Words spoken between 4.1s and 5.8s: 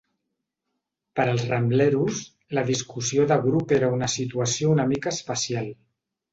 situació una mica especial.